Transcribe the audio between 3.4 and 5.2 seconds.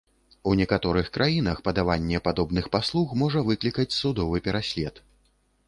выклікаць судовы пераслед.